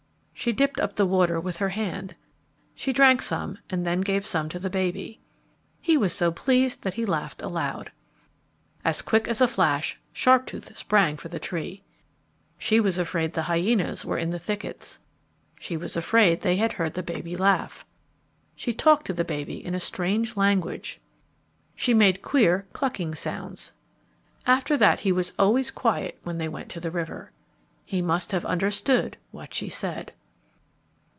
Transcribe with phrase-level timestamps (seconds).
[0.33, 2.15] She dipped up the water with her hand.
[2.73, 5.19] She drank some, and then gave some to the baby.
[5.79, 7.91] He was so pleased that he laughed aloud.
[8.83, 11.83] As quick as a flash, Sharptooth sprang for the tree.
[12.57, 14.97] She was afraid the hyenas were in the thickets.
[15.59, 17.85] She was afraid they had heard the baby laugh.
[18.55, 20.99] She talked to the baby in a strange language.
[21.75, 23.73] She made queer clucking sounds.
[24.47, 27.29] After that he was always quiet when they went to the river.
[27.85, 30.13] He must have understood what she said.